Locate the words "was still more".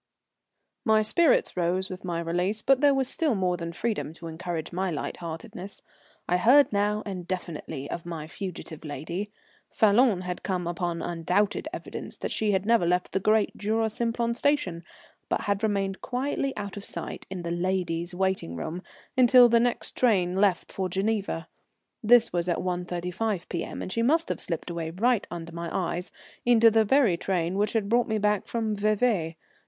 2.95-3.55